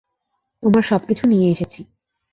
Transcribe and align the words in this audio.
তোমার 0.63 0.83
সবকিছু 0.83 1.23
নিয়ে 1.27 1.47
এসেছি। 1.51 1.81